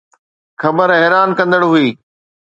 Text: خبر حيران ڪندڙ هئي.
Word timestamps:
خبر 0.61 0.87
حيران 0.99 1.29
ڪندڙ 1.37 1.61
هئي. 1.71 1.87